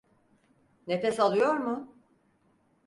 [0.87, 1.95] Nefes alıyor mu?